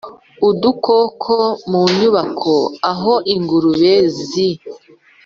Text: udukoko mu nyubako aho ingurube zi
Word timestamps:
udukoko 0.49 1.35
mu 1.69 1.81
nyubako 1.97 2.55
aho 2.91 3.13
ingurube 3.33 3.93
zi 4.25 4.49